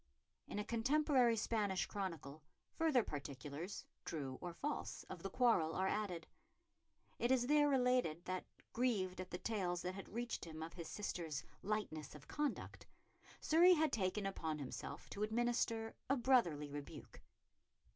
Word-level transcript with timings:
In 0.47 0.57
a 0.57 0.63
contemporary 0.65 1.35
Spanish 1.35 1.85
chronicle 1.85 2.41
further 2.73 3.03
particulars, 3.03 3.85
true 4.03 4.39
or 4.41 4.51
false, 4.51 5.03
of 5.11 5.21
the 5.21 5.29
quarrel 5.29 5.75
are 5.75 5.87
added. 5.87 6.25
It 7.19 7.29
is 7.29 7.45
there 7.45 7.69
related 7.69 8.25
that, 8.25 8.45
grieved 8.73 9.21
at 9.21 9.29
the 9.29 9.37
tales 9.37 9.83
that 9.83 9.93
had 9.93 10.09
reached 10.09 10.43
him 10.43 10.63
of 10.63 10.73
his 10.73 10.87
sister's 10.87 11.43
lightness 11.61 12.15
of 12.15 12.27
conduct, 12.27 12.87
Surrey 13.41 13.73
had 13.73 13.91
taken 13.91 14.25
upon 14.25 14.57
himself 14.57 15.07
to 15.11 15.21
administer 15.21 15.93
a 16.09 16.17
brotherly 16.17 16.71
rebuke. 16.71 17.21